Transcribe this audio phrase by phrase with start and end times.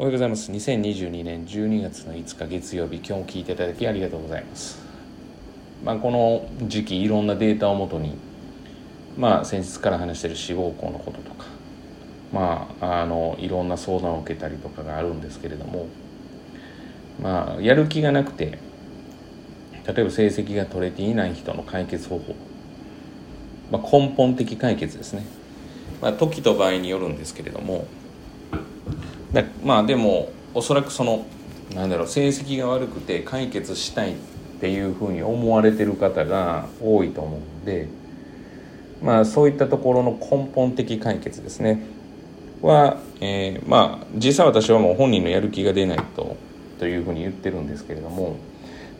[0.00, 0.52] おはようございます。
[0.52, 4.78] 2022年12月の5日月曜日今日も聞いていただきありがとうございます。
[5.84, 8.16] まあこの時期いろんなデータをもとに
[9.16, 11.46] まあ先日から話している志望校のこととか
[12.32, 15.88] まああのいろんな相談を受けたりとかがあるんですけれども
[17.20, 18.56] まあやる気がなくて
[19.84, 22.36] 例えば成績が取れていない人の解決方法、
[23.72, 25.26] まあ、根本的解決ですね、
[26.00, 27.88] まあ、時と場合によるんですけれども
[29.32, 31.26] だまあでもおそらくその
[31.74, 34.16] なんだろう成績が悪くて解決したいっ
[34.60, 37.88] ていうふうに思われてる方が多いと思うんで
[39.02, 41.82] まあそういったところの根本的解決ですね。
[42.62, 46.36] は、えー、まあ実際私はもう本人のやる気が出ないと
[46.78, 48.36] というふうに言ってるんですけれども、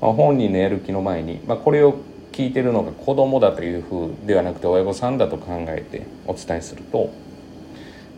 [0.00, 1.98] まあ、本人のやる気の前に、まあ、これを
[2.33, 7.10] 聞いてるのが子供だというふうではなくて親御さんだと考えてお伝えすると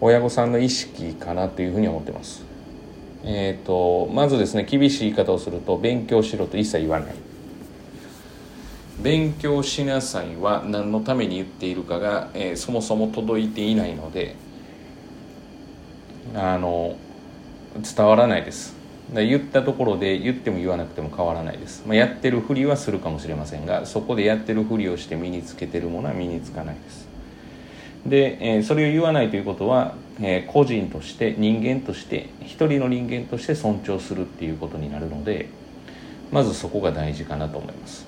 [0.00, 2.42] 親御さんの意識かなというふうに思ってます。
[3.22, 7.14] えーと、まずですね厳しい言い方をすると勉強しろと一切言わない。
[9.02, 14.36] 勉強しなさいは何のために言っているかが、えー、そもそも届いていないので
[16.34, 16.96] あの
[17.96, 18.80] 伝わらないです。
[19.12, 27.09] 言ったところで言っても言わなくても変わらないです、まあ、やってるふりはするかもしれませんがそこでやってるふりをして身につけてるものは身につかないです。
[28.06, 35.48] で、えー、それを言わないということは、えー、個人として人間として一人の人間として尊重するっていうことになるので
[36.32, 38.06] まずそこが大事かなと思います。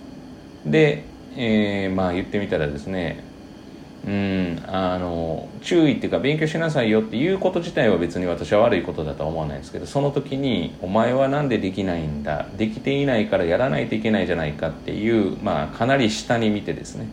[0.65, 1.05] で、
[1.37, 3.25] えー、まあ言ってみたらですね
[4.07, 17.07] うんあの注意っていうか勉強しなさいよっていうこと自体は別に私は悪いことだとは思わないんですけどその時に「お前は何でできないんだできていないからやらないといけないじゃないか」っていうまあかなり下に見てですね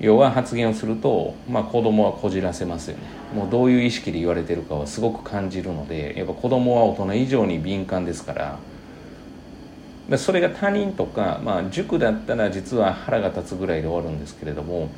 [0.00, 3.02] 要は発言をすると、まあ、子供はこじらせますよね。
[3.34, 8.58] もうどういう意識で言われてるかはすごく感じるのでやっぱ子供は大人以上に敏感ですから。
[10.16, 14.88] それが他人とか、まあ、塾だったら実は腹が立つぐらいで終わるんですけれども、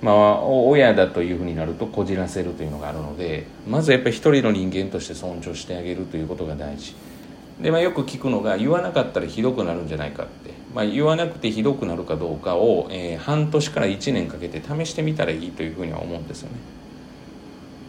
[0.00, 6.94] まあ、親だというふうになるとこじらせるというのがあるのでまずやっぱり一人の人間として尊重してあげるということが大事。
[7.60, 10.51] で、まあ、よく聞くのが言わなかったらひどくなるんじゃないかって。
[10.74, 16.56] まあ、言わなくてひどくなるかどうかを、えー、半年から1年かけて試してみたらいいというふうには思うんですよね。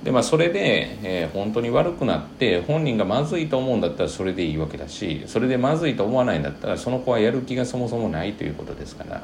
[0.04, 9.24] でまあそれで、えー、本当に悪くなって本人がまずいと思うんだったらそれでいいわけだしそれでまずいと思わないんだったらその子はやる気がそもそもないということですから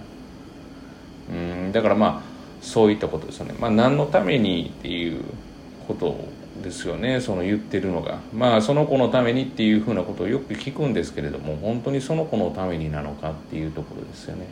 [1.29, 3.55] うんだからまあそういったことですよね。
[3.59, 5.23] まあ、何のためにっていう
[5.87, 6.15] こと
[6.61, 8.19] ですよねその言ってるのが。
[8.33, 14.47] まあその子のためにっていうふうなことをよく聞くんですけれども本当にその子のためになのかっていうところですよね。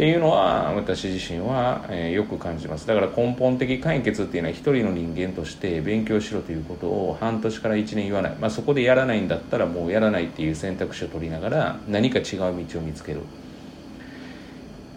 [0.00, 2.86] っていうのは私自身は、えー、よく感じます。
[2.86, 13.20] だから根本的解決っていうのは一人の人間として勉強しろということを半年から1年言わない、まあ、そこでやらないんだったらもうやらないっていう選択肢を取りながら何か違う道を見つける。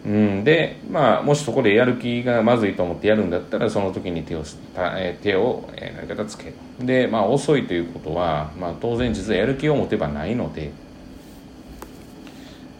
[0.06, 4.44] うん、で、まあ、もしそこでやる気がまずいと思ってやるんだったらその時に手を
[5.22, 6.46] 手を、えー、何かつけ。
[6.46, 10.72] るで、まあ、遅いということは、まあ、当然実はやる気を持てばないので、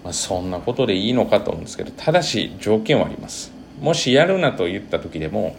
[0.04, 3.54] まあ、そんなことでいいのかと思うんですけどただし条件はあります。
[3.80, 5.56] もしやるなと言った時でも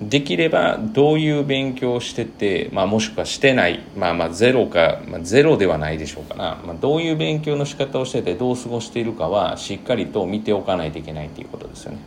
[0.00, 11.98] できればどういう勉強をしてて、まあ、もしくはしてない、まあ、まあゼロか、まあ、ゼロではないでしょうかな、まあ、どういう勉強の仕方をしててどう過ごしているかはしっかりと見ておかないといけないということですよね。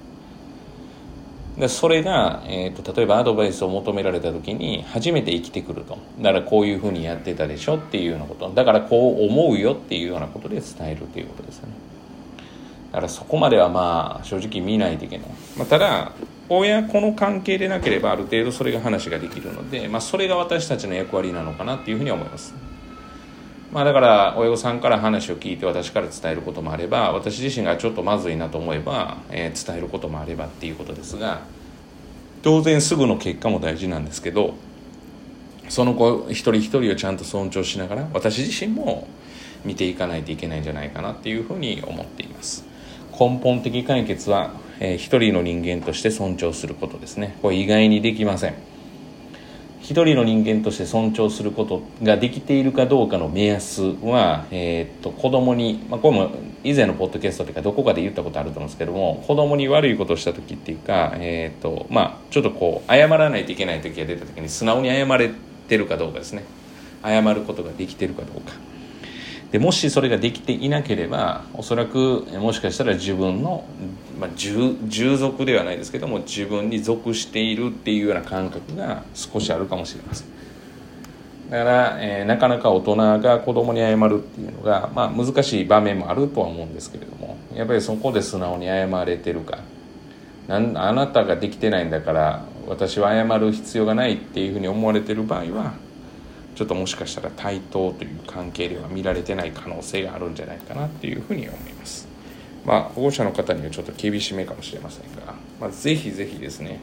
[1.58, 5.98] でそれが、えーと、例えばアドバイスを求められた時に初めて生きてくると。
[6.20, 8.50] だからこういうふうにやってたでしょっていうようなこと。
[8.50, 11.74] だからこう思うよっていうようなことで伝えるということですよね。
[12.92, 15.28] だからそこまではまあ正直見ないといけない、
[15.58, 16.14] まあ、ただ
[16.50, 22.54] 親子の関係でなければある程度それが話ができるので、まあ、それが私たちの役割なのかなっていうふうに思います。
[23.72, 31.42] まあ、だから親御さんから話を聞いて私から伝えることもあれば私自身がちょっとまずいなと思えば、えー、伝えることもあればっていうことですが
[32.42, 34.56] 当然すぐの結果も大事なんですけど
[35.68, 39.08] その子一人一人をちゃんと尊重しながら私自身も
[39.64, 42.66] 見ていかないといけないんじゃないかなっていうふうに思っています
[43.20, 47.38] 根本的解決はえー、一人の人間として尊重することですね。
[47.42, 48.56] これ意外にできません。
[49.82, 56.32] 一人の人間として尊重することができているかどうかの目安は、えー、っと子供に、まあ、これも
[56.64, 65.32] 以前のポッドキャストというかどこかで言ったことあると思うんですけども子供に悪いことをした時っていうか、えー、っとまあ、ちょっとこう謝らないといけない時が出た時に素直に謝れ
[65.68, 66.44] てるかどうかですね。
[67.02, 68.69] 謝ることができてるかどうか。
[69.52, 73.66] でもしそれができていなければおそらくもしかしたら自分の、
[74.20, 80.28] まあ、従従属ではないですけども自分に属しているっていうような感覚が少しあるかもしれません。
[81.50, 89.58] だから、えーなかなか大人が子供に謝るっていうのが、まあ、難しい場面もあるとは思うんですけれどもやっぱりそこで素直に謝れてるか。
[90.48, 95.74] なんあなたができてないんだから私は謝る必要がないっていうふうに思われてる場合は
[96.60, 102.06] ちょっともしかしたら対等という関係では見られてない可能性があるんじゃないかなっていうふうに思います。
[102.66, 106.82] まあ保護者の方にはちょっと厳しめかもしれませんが、まあ、ぜひぜひですね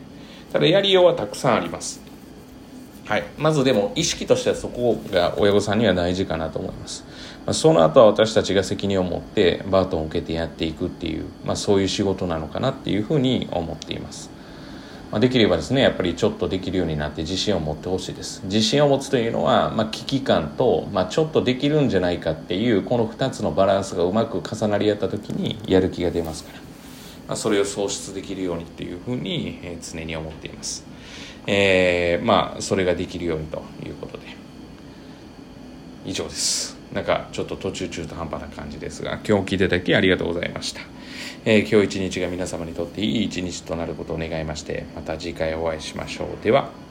[0.51, 2.01] ただやりようはたくさんあります。
[3.05, 7.05] はい、まずでも意識としてはそこが親御さんには大事かなと思います、
[7.45, 14.31] ま、その後は私たちが責任を持ってバートンを受けてやっていくっていう、まあ、そういう仕事なのかなっていうふうに思っています、
[15.11, 18.43] まあ、できればですねやっぱりちょっとできるようになって自信を持ってほしいです。
[18.45, 26.59] 自信を持つというのは、まあ、危機感と、まあ、ちょっとできるんじゃないかっていうこの2つのバランスがうまく重なり合った時にやる気が出ますから、
[27.29, 30.85] まあ、それを創出できるようにっていうふうに、えー常に思っています。
[31.47, 34.47] えーまあそれができるようにということで。
[36.07, 36.76] 以上です。
[36.93, 40.81] なんかちょっと途中中途半端な感じですが今日聞いていただきありがとうございました、
[41.45, 46.45] えー今日一日が皆様にとっていい一日となることを願いましてまた次回お会いしましょう。
[46.45, 46.86] では。